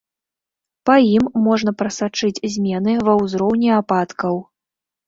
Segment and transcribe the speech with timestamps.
[0.89, 4.35] Па ім можна прасачыць змены ва ўзроўні ападкаў.